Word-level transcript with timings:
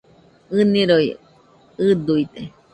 ɨniroi 0.57 1.09
ɨduide 1.87 2.41